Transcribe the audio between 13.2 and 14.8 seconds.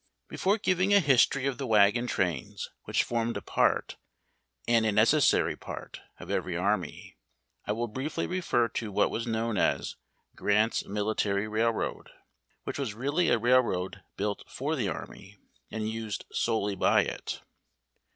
a railroad built for